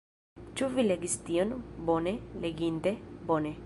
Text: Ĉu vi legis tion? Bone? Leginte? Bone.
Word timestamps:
Ĉu 0.61 0.69
vi 0.77 0.85
legis 0.87 1.19
tion? 1.29 1.55
Bone? 1.91 2.17
Leginte? 2.47 2.99
Bone. 3.33 3.59